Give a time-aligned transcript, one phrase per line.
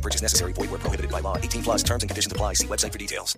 [0.00, 0.54] No purchase necessary.
[0.54, 1.36] Void where prohibited by law.
[1.36, 2.54] 18 plus terms and conditions apply.
[2.54, 3.36] See website for details.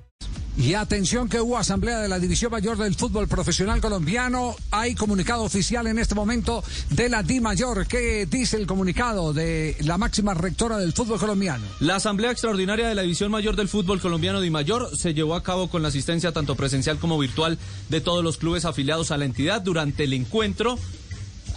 [0.54, 4.54] Y atención que hubo asamblea de la División Mayor del Fútbol Profesional Colombiano.
[4.70, 7.87] Hay comunicado oficial en este momento de la Di Mayor.
[7.87, 11.64] ¿Qué dice el comunicado de la máxima rectora del fútbol colombiano?
[11.80, 15.42] La Asamblea Extraordinaria de la División Mayor del Fútbol Colombiano Di Mayor se llevó a
[15.42, 19.24] cabo con la asistencia tanto presencial como virtual de todos los clubes afiliados a la
[19.24, 20.79] entidad durante el encuentro.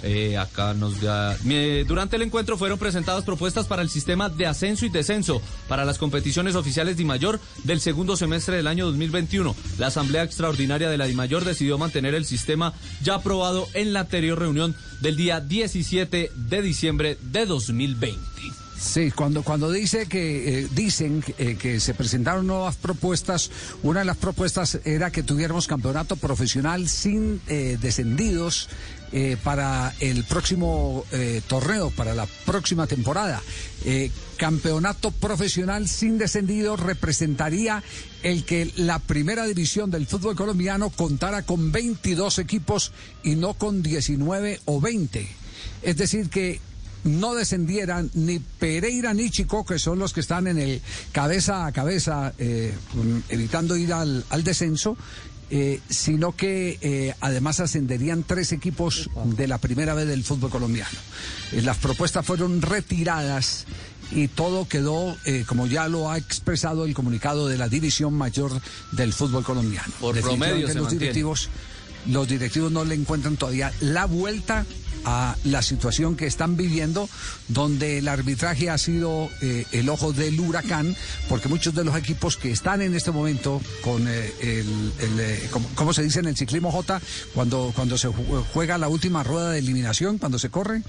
[0.04, 1.36] Eh, acá nos da.
[1.88, 5.98] Durante el encuentro fueron presentadas propuestas para el sistema de ascenso y descenso para las
[5.98, 9.56] competiciones oficiales Di Mayor del segundo semestre del año 2021.
[9.78, 14.02] La Asamblea Extraordinaria de la Di Mayor decidió mantener el sistema ya aprobado en la
[14.02, 18.65] anterior reunión del día 17 de diciembre de 2020.
[18.78, 23.50] Sí, cuando, cuando dice que eh, dicen eh, que se presentaron nuevas propuestas,
[23.84, 28.70] una de las propuestas era que tuviéramos campeonato profesional sin eh, descendidos
[29.46, 31.06] para el próximo
[31.48, 33.42] torneo, para la próxima temporada.
[34.36, 37.82] Campeonato profesional sin descendidos representaría
[38.24, 42.92] el que la primera división del fútbol colombiano contara con 22 equipos
[43.24, 45.26] y no con 19 o 20.
[45.82, 46.60] Es decir, que
[47.06, 50.82] no descendieran ni Pereira ni Chico, que son los que están en el
[51.12, 52.74] cabeza a cabeza, eh,
[53.30, 54.98] evitando ir al, al descenso,
[55.52, 60.98] eh, sino que eh, además ascenderían tres equipos de la primera vez del fútbol colombiano.
[61.52, 63.66] Eh, las propuestas fueron retiradas
[64.12, 65.16] y todo quedó,
[65.48, 68.52] como ya lo ha expresado el comunicado de la División Mayor
[68.92, 69.92] del fútbol colombiano.
[70.00, 71.00] Por promedio los mantiene.
[71.00, 71.50] directivos,
[72.08, 74.64] los directivos no le encuentran todavía la vuelta
[75.06, 77.08] a la situación que están viviendo,
[77.48, 80.96] donde el arbitraje ha sido eh, el ojo del huracán,
[81.30, 85.48] porque muchos de los equipos que están en este momento con eh, el, el, eh,
[85.52, 87.00] como, ¿cómo se dice en el ciclismo J?
[87.34, 90.82] Cuando, cuando se ju- juega la última rueda de eliminación, cuando se corre,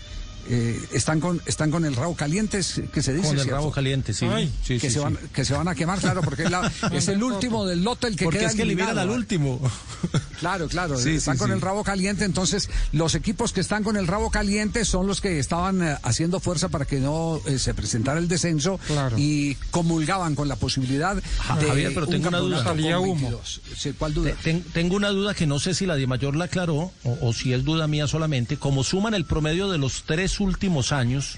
[0.49, 3.27] eh, están, con, están con el rabo caliente, es- que se dice.
[3.27, 3.57] Con el ¿cierto?
[3.61, 4.27] rabo caliente, sí.
[4.65, 7.09] Sí, que, sí, se van, que se van a quemar, claro, porque es, la- es
[7.09, 9.61] el último del lote el que Porque queda es que liberan al último.
[10.41, 11.55] Claro, claro, Sí, están sí, con sí.
[11.55, 15.39] el rabo caliente, entonces los equipos que están con el rabo caliente son los que
[15.39, 19.17] estaban eh, haciendo fuerza para que no eh, se presentara el descenso Claro.
[19.19, 22.63] y comulgaban con la posibilidad Ja- de Javier, pero un tengo una duda.
[22.65, 23.15] Salía humo.
[23.15, 23.61] 22.
[23.77, 24.31] Sí, ¿Cuál duda?
[24.33, 27.19] Te- ten- tengo una duda que no sé si la de mayor la aclaró o,
[27.23, 28.57] o si es duda mía solamente.
[28.59, 31.37] Como suman el promedio de los tres últimos años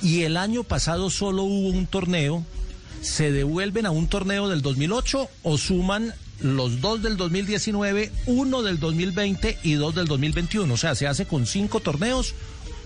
[0.00, 2.44] y el año pasado solo hubo un torneo,
[3.02, 8.78] ¿se devuelven a un torneo del 2008 o suman los dos del 2019, uno del
[8.78, 10.72] 2020 y dos del 2021?
[10.72, 12.34] O sea, ¿se hace con cinco torneos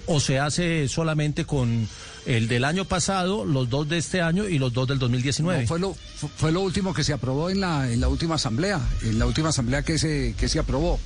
[0.06, 1.86] o se hace solamente con
[2.26, 5.62] el del año pasado, los dos de este año y los dos del 2019?
[5.62, 8.36] No, fue lo fu- fue lo último que se aprobó en la en la última
[8.36, 10.98] asamblea, en la última asamblea que se que se aprobó.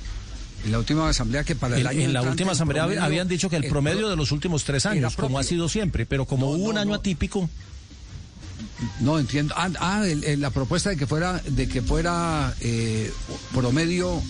[0.65, 3.27] En la última asamblea que para el En, año en la última asamblea promedio- habían
[3.27, 6.25] dicho que el promedio pro- de los últimos tres años, como ha sido siempre, pero
[6.25, 7.47] como No, hubo un año atípico,
[8.99, 9.53] No entiendo.
[9.57, 13.11] Ah, ah, el- el- la propuesta de que fuera, de que fuera eh,
[13.53, 14.21] promedio,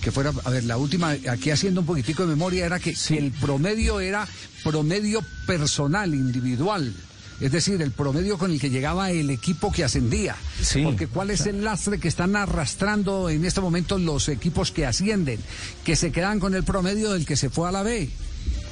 [0.00, 3.30] que fuera, a ver, la última, aquí haciendo un poquitico de memoria, era que el
[3.30, 4.26] promedio era
[4.64, 6.92] promedio personal, individual.
[7.40, 10.36] Es decir, el promedio con el que llegaba el equipo que ascendía.
[10.62, 10.82] Sí.
[10.82, 15.40] Porque cuál es el lastre que están arrastrando en este momento los equipos que ascienden,
[15.84, 18.10] que se quedan con el promedio del que se fue a la B.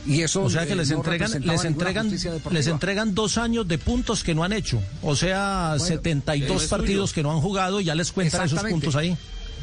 [0.07, 2.11] Y eso o sea que eh, les no entregan, les entregan,
[2.51, 6.69] les entregan dos años de puntos que no han hecho, o sea, Bueno, 72 es
[6.69, 9.17] partidos que no han jugado, y ya les cuentan esos puntos ahí.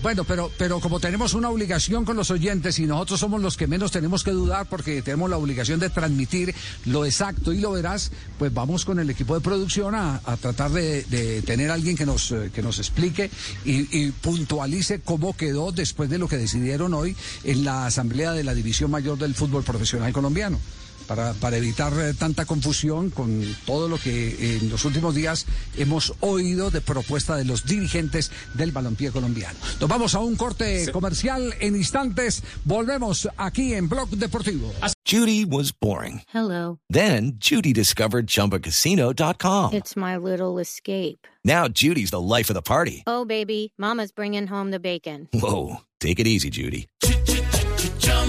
[0.03, 3.67] Bueno, pero, pero como tenemos una obligación con los oyentes y nosotros somos los que
[3.67, 6.53] menos tenemos que dudar porque tenemos la obligación de transmitir
[6.85, 10.71] lo exacto y lo veraz, pues vamos con el equipo de producción a, a tratar
[10.71, 13.31] de, tener alguien que nos, eh, que nos explique
[13.65, 18.53] y puntualice cómo quedó después de lo que decidieron hoy en la Asamblea de la
[18.53, 20.59] División Mayor del Fútbol Profesional Colombiano.
[21.07, 25.45] Para, para evitar eh, tanta confusión con todo lo que en los últimos días
[25.77, 29.57] hemos oído de propuesta de los dirigentes del balompié colombiano.
[29.79, 32.43] Nos vamos a un corte comercial en instantes.
[32.65, 34.71] Volvemos aquí en Blog Deportivo.
[35.05, 36.21] Judy was boring.
[36.33, 36.79] Hello.
[36.89, 39.73] Then Judy discovered ChumbaCasino.com.
[39.73, 41.25] It's my little escape.
[41.45, 43.03] Now Judy's the life of the party.
[43.07, 45.29] Oh, baby, Mama's bringing home the bacon.
[45.33, 46.87] Whoa, take it easy, Judy.